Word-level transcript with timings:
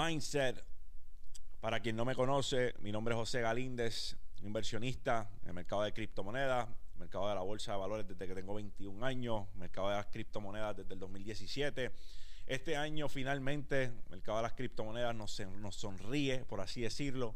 Mindset. 0.00 0.64
Para 1.60 1.80
quien 1.80 1.94
no 1.94 2.06
me 2.06 2.14
conoce, 2.14 2.74
mi 2.78 2.90
nombre 2.90 3.12
es 3.12 3.18
José 3.18 3.42
Galíndez, 3.42 4.16
inversionista 4.42 5.28
en 5.42 5.48
el 5.48 5.54
mercado 5.54 5.82
de 5.82 5.92
criptomonedas, 5.92 6.68
mercado 6.96 7.28
de 7.28 7.34
la 7.34 7.42
bolsa 7.42 7.72
de 7.72 7.78
valores 7.78 8.08
desde 8.08 8.26
que 8.26 8.34
tengo 8.34 8.54
21 8.54 9.04
años, 9.04 9.46
mercado 9.56 9.90
de 9.90 9.96
las 9.96 10.06
criptomonedas 10.06 10.78
desde 10.78 10.94
el 10.94 11.00
2017. 11.00 11.92
Este 12.46 12.76
año 12.76 13.10
finalmente 13.10 13.84
el 13.84 14.10
mercado 14.10 14.38
de 14.38 14.44
las 14.44 14.54
criptomonedas 14.54 15.14
nos, 15.14 15.38
nos 15.58 15.76
sonríe, 15.76 16.46
por 16.46 16.62
así 16.62 16.80
decirlo, 16.80 17.34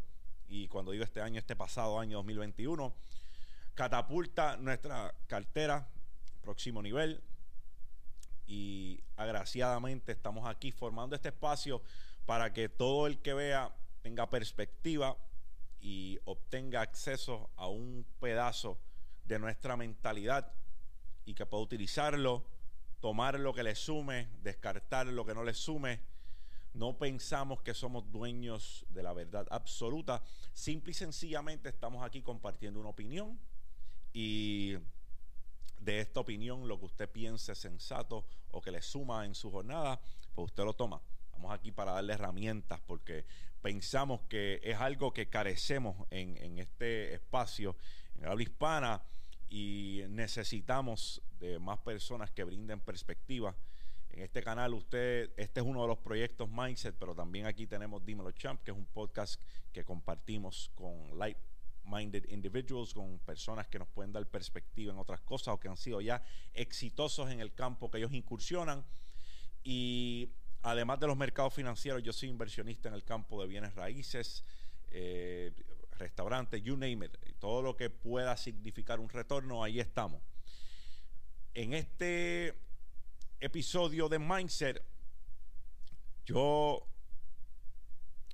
y 0.49 0.67
cuando 0.69 0.93
digo 0.93 1.05
este 1.05 1.21
año, 1.21 1.39
este 1.39 1.57
pasado 1.57 1.99
año 2.01 2.17
2021, 2.19 2.95
catapulta 3.75 4.57
nuestra 4.57 5.15
cartera 5.27 5.87
próximo 6.41 6.81
nivel 6.81 7.21
y 8.46 9.02
agraciadamente 9.16 10.12
estamos 10.12 10.48
aquí 10.48 10.73
formando 10.73 11.15
este 11.15 11.28
espacio 11.28 11.83
para 12.27 12.52
que 12.52 12.69
todo 12.69 13.06
el 13.06 13.19
que 13.20 13.34
vea 13.34 13.74
tenga 14.02 14.28
perspectiva 14.30 15.16
y 15.80 16.19
obtenga 16.24 16.80
acceso 16.80 17.51
a 17.56 17.69
un 17.69 18.06
pedazo 18.20 18.78
de 19.24 19.38
nuestra 19.38 19.77
mentalidad 19.77 20.52
y 21.24 21.34
que 21.34 21.46
pueda 21.46 21.62
utilizarlo, 21.62 22.45
tomar 23.01 23.38
lo 23.38 23.52
que 23.52 23.62
le 23.62 23.74
sume, 23.74 24.29
descartar 24.42 25.06
lo 25.06 25.24
que 25.24 25.34
no 25.34 25.45
le 25.45 25.55
sume. 25.55 26.01
No 26.73 26.98
pensamos 26.98 27.62
que 27.62 27.74
somos 27.74 28.10
dueños 28.10 28.84
de 28.88 29.02
la 29.02 29.12
verdad 29.12 29.46
absoluta. 29.51 30.23
Simple 30.52 30.91
y 30.91 30.95
sencillamente 30.95 31.68
estamos 31.68 32.04
aquí 32.04 32.23
compartiendo 32.23 32.80
una 32.80 32.88
opinión 32.88 33.38
y 34.12 34.74
de 35.80 36.01
esta 36.01 36.20
opinión 36.20 36.66
lo 36.66 36.79
que 36.79 36.87
usted 36.87 37.10
piense 37.10 37.54
sensato 37.54 38.27
o 38.51 38.60
que 38.60 38.70
le 38.70 38.80
suma 38.80 39.27
en 39.27 39.34
su 39.34 39.51
jornada, 39.51 40.01
pues 40.34 40.46
usted 40.46 40.65
lo 40.65 40.73
toma. 40.73 41.01
Estamos 41.35 41.52
aquí 41.52 41.73
para 41.73 41.90
darle 41.90 42.13
herramientas 42.13 42.80
porque 42.87 43.24
pensamos 43.60 44.21
que 44.29 44.60
es 44.63 44.77
algo 44.77 45.13
que 45.13 45.29
carecemos 45.29 46.07
en, 46.13 46.37
en 46.37 46.60
este 46.60 47.13
espacio, 47.13 47.77
en 48.16 48.27
habla 48.27 48.45
hispana, 48.45 49.02
y 49.49 50.02
necesitamos 50.10 51.21
de 51.40 51.59
más 51.59 51.80
personas 51.80 52.30
que 52.30 52.45
brinden 52.45 52.79
perspectiva. 52.79 53.57
En 54.10 54.23
este 54.23 54.45
canal, 54.45 54.74
usted, 54.74 55.32
este 55.37 55.59
es 55.59 55.66
uno 55.66 55.82
de 55.82 55.88
los 55.88 55.99
proyectos 55.99 56.49
Mindset, 56.49 56.95
pero 57.01 57.16
también 57.16 57.46
aquí 57.46 57.66
tenemos 57.66 58.07
Dímelo 58.07 58.30
Champ, 58.30 58.62
que 58.62 58.71
es 58.71 58.77
un 58.77 58.87
podcast 58.87 59.43
que 59.73 59.85
compartimos 59.85 60.71
con 60.77 61.18
Light 61.18 61.38
minded 61.85 62.27
individuals, 62.29 62.95
con 62.95 63.18
personas 63.18 63.66
que 63.66 63.80
nos 63.80 63.88
pueden 63.88 64.12
dar 64.12 64.25
perspectiva 64.28 64.93
en 64.93 65.00
otras 65.00 65.21
cosas 65.22 65.53
o 65.55 65.59
que 65.59 65.66
han 65.66 65.77
sido 65.77 66.00
ya 66.00 66.22
exitosos 66.53 67.28
en 67.32 67.41
el 67.41 67.55
campo 67.55 67.91
que 67.91 67.99
ellos 67.99 68.12
incursionan. 68.12 68.84
Y 69.65 70.31
además 70.65 70.98
de 70.98 71.06
los 71.06 71.16
mercados 71.16 71.53
financieros, 71.53 72.03
yo 72.03 72.12
soy 72.12 72.31
inversionista 72.31 72.88
en 72.88 72.94
el 72.94 73.04
campo 73.04 73.41
de 73.41 73.47
bienes 73.47 73.75
raíces, 73.75 74.44
eh, 74.91 75.53
restaurantes, 75.98 76.62
you 76.62 76.75
name 76.75 77.04
it, 77.04 77.16
todo 77.38 77.60
lo 77.60 77.76
que 77.76 77.91
pueda 77.91 78.34
significar 78.38 78.98
un 78.98 79.10
retorno, 79.10 79.62
ahí 79.62 79.78
estamos. 79.78 80.22
En 81.53 81.75
este 81.75 82.54
episodio 83.41 84.09
de 84.09 84.19
Mindset, 84.19 84.82
yo, 86.25 86.88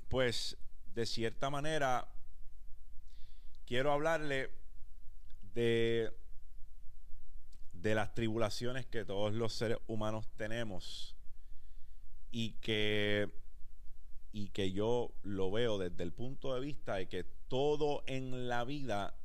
pues, 0.09 0.57
de 0.95 1.07
cierta 1.07 1.51
manera, 1.51 2.07
quiero 3.67 3.91
hablarle 3.91 4.53
de, 5.53 6.17
de 7.73 7.95
las 7.97 8.15
tribulaciones 8.15 8.87
que 8.87 9.05
todos 9.05 9.33
los 9.33 9.53
seres 9.53 9.79
humanos 9.89 10.29
tenemos 10.37 11.17
y 12.31 12.53
que, 12.61 13.31
y 14.33 14.49
que 14.49 14.73
yo 14.73 15.13
lo 15.23 15.51
veo 15.51 15.79
desde 15.79 16.03
el 16.03 16.13
punto 16.13 16.55
de 16.55 16.61
vista 16.61 16.97
de 16.97 17.09
que 17.09 17.25
todo 17.49 18.03
en 18.07 18.49
la 18.49 18.65
vida 18.65 19.17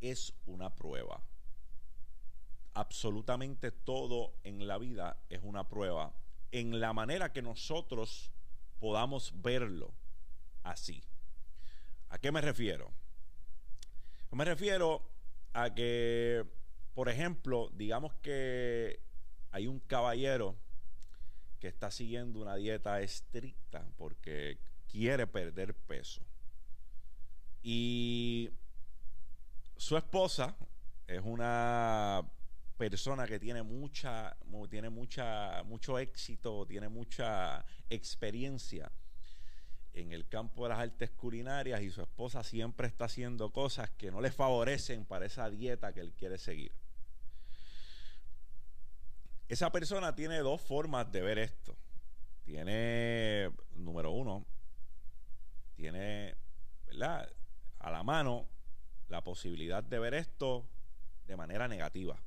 es 0.00 0.34
una 0.46 0.74
prueba. 0.74 1.22
Absolutamente 2.74 3.70
todo 3.70 4.34
en 4.44 4.66
la 4.66 4.78
vida 4.78 5.18
es 5.28 5.40
una 5.42 5.68
prueba. 5.68 6.14
En 6.50 6.80
la 6.80 6.92
manera 6.92 7.32
que 7.32 7.42
nosotros 7.42 8.30
podamos 8.78 9.32
verlo 9.42 9.94
así. 10.62 11.02
¿A 12.08 12.18
qué 12.18 12.32
me 12.32 12.40
refiero? 12.40 12.92
me 14.32 14.44
refiero 14.46 15.02
a 15.52 15.74
que, 15.74 16.44
por 16.94 17.08
ejemplo, 17.08 17.70
digamos 17.74 18.14
que 18.22 19.00
hay 19.50 19.66
un 19.66 19.78
caballero 19.80 20.56
que 21.62 21.68
está 21.68 21.92
siguiendo 21.92 22.40
una 22.40 22.56
dieta 22.56 23.00
estricta 23.02 23.86
porque 23.96 24.58
quiere 24.90 25.28
perder 25.28 25.76
peso. 25.76 26.20
Y 27.62 28.50
su 29.76 29.96
esposa 29.96 30.56
es 31.06 31.20
una 31.24 32.28
persona 32.76 33.28
que 33.28 33.38
tiene 33.38 33.62
mucha, 33.62 34.36
tiene 34.68 34.90
mucha, 34.90 35.62
mucho 35.62 36.00
éxito, 36.00 36.66
tiene 36.66 36.88
mucha 36.88 37.64
experiencia 37.88 38.90
en 39.92 40.10
el 40.10 40.26
campo 40.26 40.64
de 40.64 40.70
las 40.70 40.80
artes 40.80 41.12
culinarias 41.12 41.80
y 41.82 41.92
su 41.92 42.02
esposa 42.02 42.42
siempre 42.42 42.88
está 42.88 43.04
haciendo 43.04 43.52
cosas 43.52 43.88
que 43.90 44.10
no 44.10 44.20
le 44.20 44.32
favorecen 44.32 45.04
para 45.04 45.26
esa 45.26 45.48
dieta 45.48 45.92
que 45.92 46.00
él 46.00 46.12
quiere 46.12 46.38
seguir. 46.38 46.72
Esa 49.52 49.70
persona 49.70 50.14
tiene 50.14 50.38
dos 50.38 50.62
formas 50.62 51.12
de 51.12 51.20
ver 51.20 51.36
esto. 51.36 51.76
Tiene, 52.42 53.50
número 53.74 54.10
uno, 54.10 54.46
tiene, 55.74 56.34
¿verdad? 56.86 57.30
A 57.78 57.90
la 57.90 58.02
mano 58.02 58.48
la 59.10 59.22
posibilidad 59.22 59.84
de 59.84 59.98
ver 59.98 60.14
esto 60.14 60.66
de 61.26 61.36
manera 61.36 61.68
negativa 61.68 62.18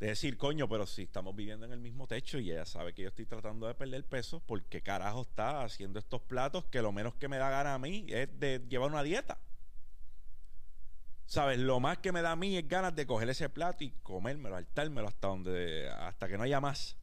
de 0.00 0.06
decir, 0.06 0.38
coño, 0.38 0.66
pero 0.70 0.86
si 0.86 1.02
estamos 1.02 1.36
viviendo 1.36 1.66
en 1.66 1.72
el 1.72 1.80
mismo 1.80 2.06
techo 2.06 2.38
y 2.38 2.50
ella 2.50 2.64
sabe 2.64 2.94
que 2.94 3.02
yo 3.02 3.08
estoy 3.08 3.26
tratando 3.26 3.66
de 3.66 3.74
perder 3.74 4.06
peso, 4.06 4.40
¿por 4.40 4.64
qué 4.64 4.80
carajo 4.80 5.20
está 5.20 5.64
haciendo 5.64 5.98
estos 5.98 6.22
platos 6.22 6.64
que 6.64 6.80
lo 6.80 6.92
menos 6.92 7.14
que 7.16 7.28
me 7.28 7.36
da 7.36 7.50
gana 7.50 7.74
a 7.74 7.78
mí 7.78 8.06
es 8.08 8.40
de 8.40 8.66
llevar 8.70 8.90
una 8.90 9.02
dieta? 9.02 9.38
¿Sabes? 11.32 11.58
Lo 11.58 11.80
más 11.80 11.96
que 11.96 12.12
me 12.12 12.20
da 12.20 12.32
a 12.32 12.36
mí 12.36 12.58
es 12.58 12.68
ganas 12.68 12.94
de 12.94 13.06
coger 13.06 13.30
ese 13.30 13.48
plato 13.48 13.84
y 13.84 13.90
comérmelo, 14.02 14.54
hartármelo 14.54 15.08
hasta 15.08 15.28
donde 15.28 15.88
hasta 15.88 16.28
que 16.28 16.36
no 16.36 16.42
haya 16.42 16.60
más. 16.60 16.94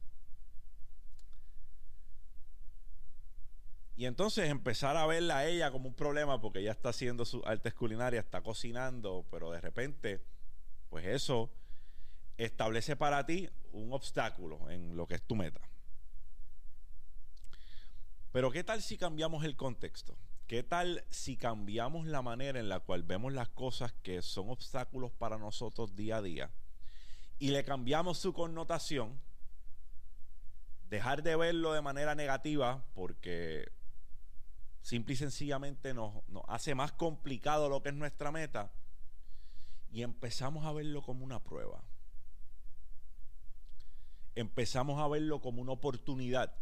Y 3.96 4.06
entonces 4.06 4.48
empezar 4.48 4.96
a 4.96 5.04
verla 5.06 5.38
a 5.38 5.46
ella 5.48 5.72
como 5.72 5.88
un 5.88 5.96
problema 5.96 6.40
porque 6.40 6.60
ella 6.60 6.70
está 6.70 6.90
haciendo 6.90 7.24
sus 7.24 7.44
artes 7.44 7.74
culinarias, 7.74 8.24
está 8.24 8.40
cocinando, 8.40 9.26
pero 9.32 9.50
de 9.50 9.60
repente, 9.60 10.22
pues 10.90 11.06
eso 11.06 11.50
establece 12.36 12.94
para 12.94 13.26
ti 13.26 13.50
un 13.72 13.92
obstáculo 13.92 14.70
en 14.70 14.96
lo 14.96 15.08
que 15.08 15.16
es 15.16 15.22
tu 15.22 15.34
meta. 15.34 15.60
Pero 18.30 18.52
¿qué 18.52 18.62
tal 18.62 18.80
si 18.80 18.96
cambiamos 18.96 19.44
el 19.44 19.56
contexto? 19.56 20.16
¿Qué 20.50 20.64
tal 20.64 21.04
si 21.10 21.36
cambiamos 21.36 22.08
la 22.08 22.22
manera 22.22 22.58
en 22.58 22.68
la 22.68 22.80
cual 22.80 23.04
vemos 23.04 23.32
las 23.32 23.48
cosas 23.50 23.92
que 24.02 24.20
son 24.20 24.50
obstáculos 24.50 25.12
para 25.12 25.38
nosotros 25.38 25.94
día 25.94 26.16
a 26.16 26.22
día 26.22 26.50
y 27.38 27.52
le 27.52 27.62
cambiamos 27.62 28.18
su 28.18 28.32
connotación? 28.32 29.20
Dejar 30.88 31.22
de 31.22 31.36
verlo 31.36 31.72
de 31.72 31.82
manera 31.82 32.16
negativa 32.16 32.84
porque 32.94 33.70
simple 34.82 35.14
y 35.14 35.18
sencillamente 35.18 35.94
nos, 35.94 36.14
hace 36.48 36.74
más 36.74 36.90
complicado 36.90 37.68
lo 37.68 37.80
que 37.80 37.90
es 37.90 37.94
nuestra 37.94 38.32
meta 38.32 38.72
y 39.92 40.02
empezamos 40.02 40.66
a 40.66 40.72
verlo 40.72 41.00
como 41.00 41.24
una 41.24 41.44
prueba 41.44 41.84
empezamos 44.34 45.00
a 45.00 45.06
verlo 45.06 45.40
como 45.40 45.62
una 45.62 45.70
oportunidad 45.70 46.52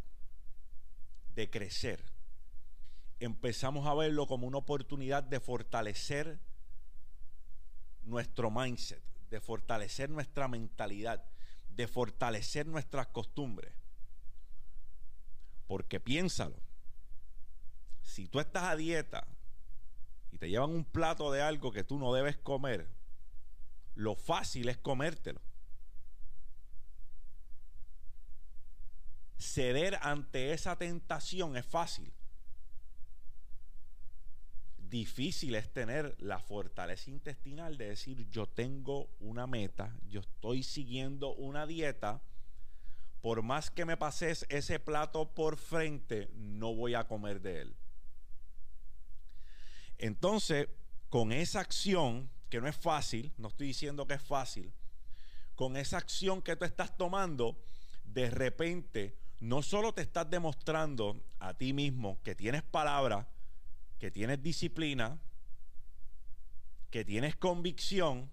de 1.34 1.48
crecer. 1.48 2.17
Empezamos 3.20 3.86
a 3.86 3.94
verlo 3.94 4.26
como 4.26 4.46
una 4.46 4.58
oportunidad 4.58 5.22
de 5.22 5.40
fortalecer 5.40 6.40
nuestro 8.02 8.50
mindset, 8.50 9.02
de 9.30 9.40
fortalecer 9.40 10.10
nuestra 10.10 10.48
mentalidad, 10.48 11.24
de 11.68 11.88
fortalecer 11.88 12.66
nuestras 12.66 13.08
costumbres. 13.08 13.74
Porque 15.66 16.00
piénsalo, 16.00 16.56
si 18.02 18.28
tú 18.28 18.40
estás 18.40 18.64
a 18.64 18.76
dieta 18.76 19.26
y 20.30 20.38
te 20.38 20.48
llevan 20.48 20.70
un 20.70 20.84
plato 20.84 21.30
de 21.32 21.42
algo 21.42 21.72
que 21.72 21.84
tú 21.84 21.98
no 21.98 22.12
debes 22.12 22.36
comer, 22.38 22.88
lo 23.94 24.14
fácil 24.14 24.68
es 24.68 24.78
comértelo. 24.78 25.40
ceder 29.38 29.98
ante 30.02 30.52
esa 30.52 30.76
tentación 30.76 31.56
es 31.56 31.64
fácil. 31.64 32.12
Difícil 34.88 35.54
es 35.54 35.70
tener 35.70 36.16
la 36.18 36.38
fortaleza 36.38 37.10
intestinal 37.10 37.76
de 37.76 37.90
decir 37.90 38.26
yo 38.30 38.46
tengo 38.46 39.10
una 39.20 39.46
meta, 39.46 39.94
yo 40.08 40.20
estoy 40.20 40.62
siguiendo 40.62 41.34
una 41.34 41.66
dieta 41.66 42.22
por 43.20 43.42
más 43.42 43.70
que 43.70 43.84
me 43.84 43.98
pases 43.98 44.46
ese 44.48 44.78
plato 44.78 45.34
por 45.34 45.58
frente, 45.58 46.30
no 46.34 46.74
voy 46.74 46.94
a 46.94 47.06
comer 47.06 47.42
de 47.42 47.62
él. 47.62 47.76
Entonces, 49.98 50.68
con 51.10 51.32
esa 51.32 51.60
acción, 51.60 52.30
que 52.48 52.60
no 52.60 52.68
es 52.68 52.76
fácil, 52.76 53.32
no 53.36 53.48
estoy 53.48 53.66
diciendo 53.66 54.06
que 54.06 54.14
es 54.14 54.22
fácil, 54.22 54.72
con 55.54 55.76
esa 55.76 55.98
acción 55.98 56.40
que 56.40 56.56
tú 56.56 56.64
estás 56.64 56.96
tomando, 56.96 57.62
de 58.04 58.30
repente, 58.30 59.18
no 59.40 59.62
solo 59.62 59.92
te 59.92 60.02
estás 60.02 60.30
demostrando 60.30 61.20
a 61.40 61.52
ti 61.52 61.72
mismo 61.72 62.22
que 62.22 62.34
tienes 62.34 62.62
palabra, 62.62 63.28
que 63.98 64.10
tienes 64.10 64.42
disciplina, 64.42 65.18
que 66.90 67.04
tienes 67.04 67.36
convicción, 67.36 68.30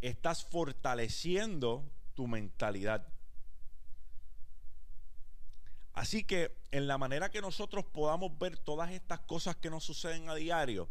estás 0.00 0.44
fortaleciendo 0.44 1.90
tu 2.14 2.26
mentalidad. 2.26 3.08
Así 5.94 6.24
que 6.24 6.56
en 6.70 6.86
la 6.86 6.98
manera 6.98 7.30
que 7.30 7.40
nosotros 7.40 7.84
podamos 7.84 8.36
ver 8.38 8.58
todas 8.58 8.90
estas 8.90 9.20
cosas 9.20 9.56
que 9.56 9.70
nos 9.70 9.84
suceden 9.84 10.28
a 10.28 10.34
diario, 10.34 10.88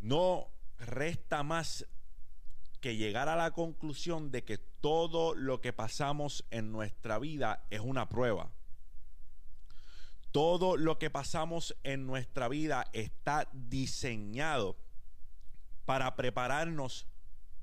no 0.00 0.48
resta 0.78 1.42
más 1.42 1.86
que 2.80 2.96
llegar 2.96 3.28
a 3.28 3.36
la 3.36 3.52
conclusión 3.52 4.30
de 4.30 4.44
que 4.44 4.58
todo 4.58 5.34
lo 5.34 5.60
que 5.60 5.72
pasamos 5.72 6.44
en 6.50 6.72
nuestra 6.72 7.18
vida 7.18 7.64
es 7.70 7.80
una 7.80 8.08
prueba. 8.08 8.50
Todo 10.36 10.76
lo 10.76 10.98
que 10.98 11.08
pasamos 11.08 11.74
en 11.82 12.06
nuestra 12.06 12.46
vida 12.48 12.90
está 12.92 13.48
diseñado 13.54 14.76
para 15.86 16.14
prepararnos 16.14 17.06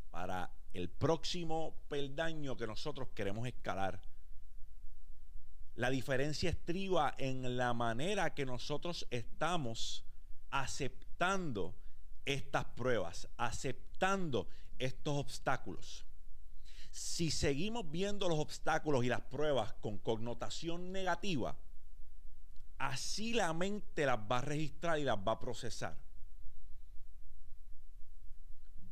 para 0.09 0.51
el 0.73 0.89
próximo 0.89 1.75
peldaño 1.87 2.57
que 2.57 2.65
nosotros 2.65 3.09
queremos 3.13 3.47
escalar. 3.47 4.01
La 5.75 5.91
diferencia 5.91 6.49
estriba 6.49 7.13
en 7.19 7.57
la 7.57 7.75
manera 7.75 8.33
que 8.33 8.43
nosotros 8.43 9.05
estamos 9.11 10.03
aceptando 10.49 11.75
estas 12.25 12.65
pruebas, 12.65 13.29
aceptando 13.37 14.47
estos 14.79 15.13
obstáculos. 15.19 16.07
Si 16.89 17.29
seguimos 17.29 17.91
viendo 17.91 18.27
los 18.27 18.39
obstáculos 18.39 19.05
y 19.05 19.09
las 19.09 19.21
pruebas 19.21 19.73
con 19.73 19.99
connotación 19.99 20.91
negativa, 20.91 21.55
así 22.77 23.33
la 23.33 23.53
mente 23.53 24.05
las 24.05 24.19
va 24.19 24.39
a 24.39 24.41
registrar 24.41 24.99
y 24.99 25.03
las 25.03 25.17
va 25.17 25.33
a 25.33 25.39
procesar. 25.39 25.95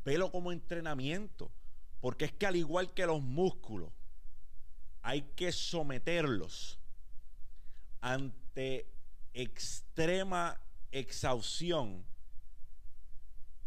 Velo 0.04 0.32
como 0.32 0.52
entrenamiento, 0.52 1.52
porque 2.00 2.26
es 2.26 2.34
que 2.34 2.48
al 2.48 2.56
igual 2.56 2.94
que 2.94 3.06
los 3.06 3.22
músculos, 3.22 3.92
hay 5.04 5.22
que 5.36 5.52
someterlos 5.52 6.80
ante 8.02 8.88
extrema 9.34 10.60
exhaustión 10.92 12.04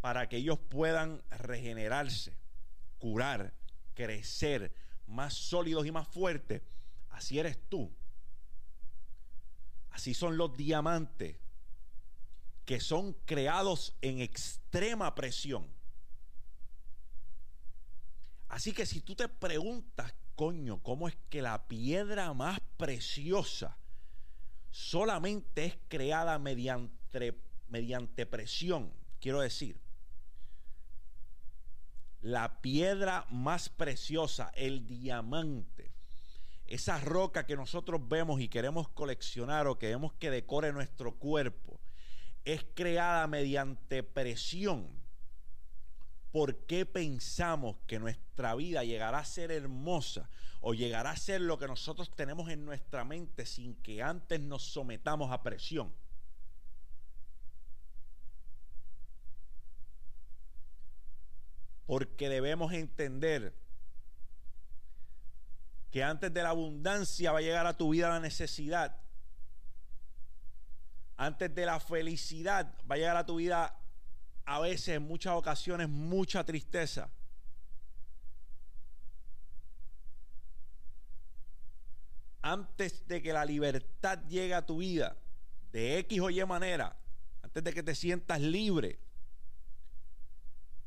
para 0.01 0.29
que 0.29 0.37
ellos 0.37 0.59
puedan 0.59 1.23
regenerarse, 1.31 2.37
curar, 2.99 3.55
crecer, 3.95 4.75
más 5.07 5.35
sólidos 5.35 5.87
y 5.87 5.93
más 5.93 6.07
fuertes. 6.09 6.63
Así 7.11 7.39
eres 7.39 7.59
tú. 7.69 7.91
Así 9.95 10.13
son 10.13 10.37
los 10.37 10.57
diamantes 10.57 11.37
que 12.65 12.81
son 12.81 13.13
creados 13.27 13.95
en 14.03 14.21
extrema 14.21 15.15
presión. 15.15 15.69
Así 18.49 18.73
que 18.73 18.87
si 18.87 19.01
tú 19.01 19.15
te 19.15 19.29
preguntas 19.29 20.13
coño, 20.35 20.83
¿cómo 20.83 21.07
es 21.07 21.17
que 21.31 21.43
la 21.43 21.69
piedra 21.69 22.33
más 22.35 22.59
preciosa 22.77 23.79
solamente 24.71 25.65
es 25.65 25.79
creada 25.87 26.41
mediante, 26.41 27.41
mediante 27.69 28.27
presión? 28.27 28.93
Quiero 29.21 29.43
decir, 29.43 29.81
la 32.21 32.61
piedra 32.61 33.27
más 33.31 33.69
preciosa, 33.69 34.51
el 34.57 34.89
diamante, 34.89 35.94
esa 36.67 36.99
roca 37.01 37.47
que 37.47 37.57
nosotros 37.57 38.01
vemos 38.09 38.41
y 38.41 38.49
queremos 38.49 38.89
coleccionar 38.89 39.67
o 39.67 39.79
queremos 39.79 40.13
que 40.15 40.31
decore 40.31 40.73
nuestro 40.73 41.17
cuerpo, 41.19 41.81
es 42.45 42.65
creada 42.75 43.27
mediante 43.27 44.03
presión 44.03 45.05
¿por 46.35 46.67
qué 46.67 46.85
pensamos 46.85 47.77
que 47.87 48.01
nuestra 48.01 48.57
vida 48.57 48.83
llegará 48.83 49.19
a 49.19 49.25
ser 49.25 49.53
hermosa 49.53 50.29
o 50.61 50.75
llegará 50.75 51.13
a 51.13 51.17
ser 51.17 51.41
lo 51.41 51.61
que 51.61 51.69
nosotros 51.69 52.11
tenemos 52.17 52.51
en 52.51 52.65
nuestra 52.65 53.05
mente 53.05 53.47
sin 53.47 53.77
que 53.77 54.03
antes 54.03 54.41
nos 54.41 54.65
sometamos 54.65 55.31
a 55.31 55.45
presión? 55.45 55.95
Porque 61.87 62.29
debemos 62.29 62.73
entender 62.73 63.55
que 65.95 66.03
antes 66.03 66.35
de 66.35 66.43
la 66.43 66.49
abundancia 66.49 67.31
va 67.31 67.39
a 67.39 67.41
llegar 67.41 67.69
a 67.69 67.77
tu 67.77 67.91
vida 67.91 68.09
la 68.09 68.19
necesidad. 68.19 68.97
Antes 71.17 71.55
de 71.55 71.65
la 71.65 71.79
felicidad 71.79 72.75
va 72.91 72.97
a 72.97 72.99
llegar 72.99 73.17
a 73.17 73.25
tu 73.25 73.37
vida 73.37 73.81
a 74.45 74.59
veces, 74.59 74.97
en 74.97 75.05
muchas 75.05 75.35
ocasiones, 75.35 75.89
mucha 75.89 76.43
tristeza. 76.43 77.13
Antes 82.43 83.07
de 83.07 83.23
que 83.23 83.33
la 83.33 83.45
libertad 83.45 84.19
llegue 84.27 84.55
a 84.55 84.67
tu 84.67 84.79
vida, 84.79 85.17
de 85.71 85.99
X 86.01 86.19
o 86.19 86.29
Y 86.29 86.45
manera, 86.45 86.99
antes 87.41 87.63
de 87.63 87.73
que 87.73 87.85
te 87.85 87.95
sientas 87.95 88.41
libre, 88.41 88.99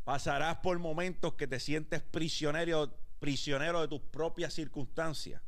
pasarás 0.03 0.57
por 0.57 0.77
momentos 0.79 1.35
que 1.35 1.47
te 1.47 1.61
sientes 1.61 2.01
prisionero, 2.01 2.93
prisionero 3.19 3.81
de 3.81 3.87
tus 3.87 4.01
propias 4.01 4.53
circunstancias. 4.53 5.41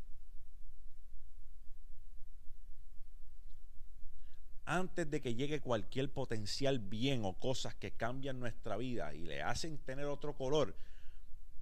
antes 4.70 5.10
de 5.10 5.20
que 5.20 5.34
llegue 5.34 5.62
cualquier 5.62 6.12
potencial 6.12 6.78
bien 6.78 7.26
o 7.26 7.34
cosas 7.34 7.74
que 7.74 7.92
cambian 7.92 8.40
nuestra 8.40 8.78
vida 8.78 9.16
y 9.16 9.24
le 9.24 9.42
hacen 9.42 9.80
tener 9.80 10.06
otro 10.06 10.36
color, 10.36 10.76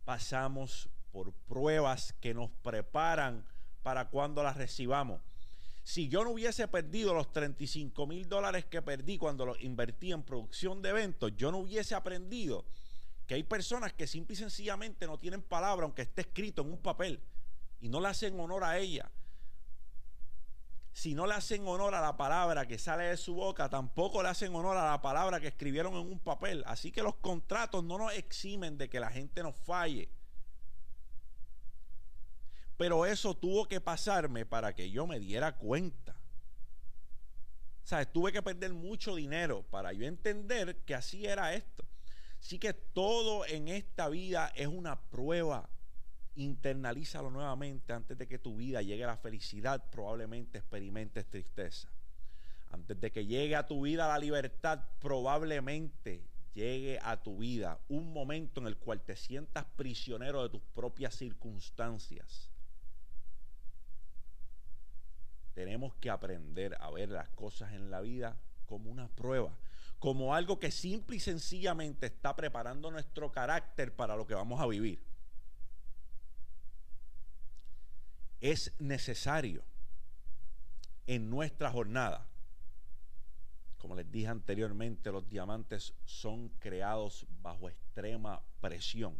pasamos 0.03 0.89
por 1.13 1.31
pruebas 1.31 2.13
que 2.19 2.33
nos 2.33 2.51
preparan 2.51 3.45
para 3.81 4.09
cuando 4.09 4.43
las 4.43 4.57
recibamos. 4.57 5.21
Si 5.83 6.09
yo 6.09 6.25
no 6.25 6.31
hubiese 6.31 6.67
perdido 6.67 7.13
los 7.13 7.31
35 7.31 8.05
mil 8.07 8.27
dólares 8.27 8.65
que 8.65 8.81
perdí 8.81 9.17
cuando 9.17 9.45
los 9.45 9.61
invertí 9.61 10.11
en 10.11 10.23
producción 10.23 10.81
de 10.81 10.89
eventos, 10.89 11.31
yo 11.37 11.49
no 11.49 11.59
hubiese 11.59 11.95
aprendido 11.95 12.65
que 13.27 13.35
hay 13.35 13.43
personas 13.43 13.93
que 13.93 14.07
simple 14.07 14.33
y 14.33 14.37
sencillamente 14.37 15.05
no 15.05 15.19
tienen 15.19 15.41
palabra, 15.43 15.85
aunque 15.85 16.01
esté 16.01 16.21
escrito 16.21 16.63
en 16.63 16.69
un 16.69 16.81
papel, 16.81 17.21
y 17.79 17.89
no 17.89 18.01
le 18.01 18.07
hacen 18.07 18.39
honor 18.39 18.63
a 18.63 18.79
ella 18.79 19.11
si 20.97 21.13
no 21.13 21.27
le 21.27 21.35
hacen 21.35 21.67
honor 21.67 21.93
a 21.93 22.01
la 22.01 22.17
palabra 22.17 22.65
que 22.65 22.79
sale 22.79 23.03
de 23.03 23.17
su 23.17 23.35
boca, 23.35 23.69
tampoco 23.69 24.23
le 24.23 24.29
hacen 24.29 24.55
honor 24.55 24.77
a 24.77 24.89
la 24.89 24.99
palabra 24.99 25.39
que 25.39 25.45
escribieron 25.45 25.93
en 25.93 25.99
un 25.99 26.17
papel. 26.17 26.63
Así 26.65 26.91
que 26.91 27.03
los 27.03 27.13
contratos 27.17 27.83
no 27.83 27.99
nos 27.99 28.13
eximen 28.13 28.79
de 28.79 28.89
que 28.89 28.99
la 28.99 29.11
gente 29.11 29.43
nos 29.43 29.55
falle. 29.55 30.09
Pero 32.77 33.05
eso 33.05 33.35
tuvo 33.35 33.67
que 33.67 33.79
pasarme 33.79 34.47
para 34.47 34.73
que 34.73 34.89
yo 34.89 35.05
me 35.05 35.19
diera 35.19 35.55
cuenta. 35.55 36.15
Sea, 37.83 38.03
tuve 38.11 38.31
que 38.31 38.41
perder 38.41 38.73
mucho 38.73 39.13
dinero 39.13 39.61
para 39.69 39.93
yo 39.93 40.03
entender 40.07 40.77
que 40.77 40.95
así 40.95 41.27
era 41.27 41.53
esto. 41.53 41.85
Así 42.47 42.59
que 42.59 42.71
todo 42.71 43.45
en 43.45 43.67
esta 43.67 44.07
vida 44.07 44.53
es 44.55 44.67
una 44.67 45.01
prueba 45.09 45.69
internalízalo 46.35 47.29
nuevamente 47.29 47.91
antes 47.91 48.17
de 48.17 48.25
que 48.25 48.39
tu 48.39 48.55
vida 48.55 48.81
llegue 48.81 49.03
a 49.03 49.07
la 49.07 49.17
felicidad, 49.17 49.83
probablemente 49.91 50.59
experimentes 50.59 51.25
tristeza. 51.25 51.89
Antes 52.71 53.01
de 53.01 53.11
que 53.11 53.25
llegue 53.25 53.57
a 53.57 53.67
tu 53.67 53.81
vida 53.81 54.07
la 54.07 54.17
libertad, 54.17 54.79
probablemente 55.01 56.23
llegue 56.53 56.97
a 57.03 57.21
tu 57.21 57.39
vida 57.39 57.81
un 57.89 58.13
momento 58.13 58.61
en 58.61 58.67
el 58.67 58.77
cual 58.77 59.01
te 59.01 59.17
sientas 59.17 59.65
prisionero 59.75 60.41
de 60.41 60.47
tus 60.47 60.61
propias 60.73 61.15
circunstancias. 61.15 62.49
Tenemos 65.53 65.95
que 65.95 66.09
aprender 66.09 66.77
a 66.79 66.89
ver 66.91 67.09
las 67.09 67.27
cosas 67.31 67.73
en 67.73 67.91
la 67.91 67.99
vida 67.99 68.37
como 68.67 68.91
una 68.91 69.07
prueba, 69.07 69.57
como 69.97 70.35
algo 70.35 70.59
que 70.59 70.69
simple 70.69 71.15
y 71.15 71.19
sencillamente 71.19 72.05
está 72.05 72.35
preparando 72.35 72.91
nuestro 72.91 73.31
carácter 73.31 73.95
para 73.95 74.15
lo 74.15 74.27
que 74.27 74.35
vamos 74.35 74.61
a 74.61 74.67
vivir. 74.67 75.01
es 78.41 78.73
necesario 78.79 79.63
en 81.05 81.29
nuestra 81.29 81.71
jornada. 81.71 82.27
Como 83.77 83.95
les 83.95 84.09
dije 84.11 84.27
anteriormente, 84.27 85.11
los 85.11 85.29
diamantes 85.29 85.93
son 86.05 86.49
creados 86.59 87.25
bajo 87.41 87.69
extrema 87.69 88.41
presión. 88.59 89.15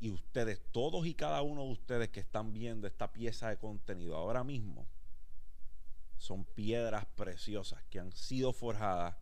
Y 0.00 0.10
ustedes, 0.10 0.62
todos 0.70 1.06
y 1.06 1.14
cada 1.14 1.42
uno 1.42 1.64
de 1.64 1.72
ustedes 1.72 2.08
que 2.10 2.20
están 2.20 2.52
viendo 2.52 2.86
esta 2.86 3.12
pieza 3.12 3.48
de 3.48 3.56
contenido 3.56 4.16
ahora 4.16 4.44
mismo, 4.44 4.86
son 6.18 6.44
piedras 6.44 7.06
preciosas 7.14 7.82
que 7.84 8.00
han 8.00 8.12
sido 8.12 8.52
forjadas 8.52 9.16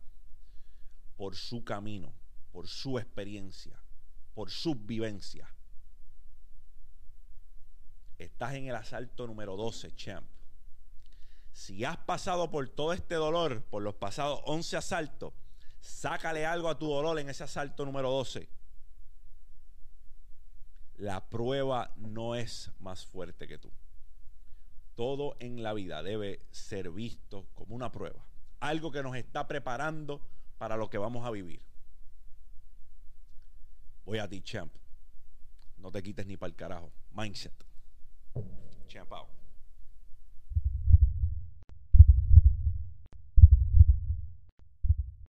por 1.15 1.35
su 1.35 1.63
camino, 1.63 2.13
por 2.51 2.67
su 2.67 2.97
experiencia, 2.99 3.79
por 4.33 4.49
sus 4.51 4.85
vivencias. 4.85 5.49
Estás 8.17 8.55
en 8.55 8.67
el 8.67 8.75
asalto 8.75 9.27
número 9.27 9.55
12, 9.55 9.95
champ. 9.95 10.27
Si 11.51 11.85
has 11.85 11.97
pasado 11.97 12.49
por 12.49 12.67
todo 12.69 12.93
este 12.93 13.15
dolor, 13.15 13.63
por 13.63 13.83
los 13.83 13.95
pasados 13.95 14.41
11 14.45 14.77
asaltos, 14.77 15.33
sácale 15.79 16.45
algo 16.45 16.69
a 16.69 16.77
tu 16.77 16.87
dolor 16.87 17.19
en 17.19 17.29
ese 17.29 17.43
asalto 17.43 17.85
número 17.85 18.11
12. 18.11 18.49
La 20.95 21.29
prueba 21.29 21.93
no 21.95 22.35
es 22.35 22.71
más 22.79 23.05
fuerte 23.05 23.47
que 23.47 23.59
tú. 23.59 23.71
Todo 24.97 25.37
en 25.39 25.61
la 25.61 25.73
vida 25.73 26.01
debe 26.01 26.41
ser 26.49 26.89
visto 26.89 27.45
como 27.53 27.75
una 27.75 27.91
prueba. 27.91 28.25
Algo 28.59 28.91
que 28.91 29.03
nos 29.03 29.15
está 29.15 29.47
preparando 29.47 30.21
para 30.57 30.75
lo 30.75 30.89
que 30.89 30.97
vamos 30.97 31.23
a 31.23 31.29
vivir. 31.29 31.61
Voy 34.05 34.17
a 34.17 34.27
ti, 34.27 34.41
champ. 34.41 34.73
No 35.77 35.91
te 35.91 36.01
quites 36.01 36.25
ni 36.25 36.35
para 36.35 36.49
el 36.49 36.55
carajo. 36.55 36.91
Mindset. 37.11 37.53
Champ 38.87 39.13
out. 39.13 39.29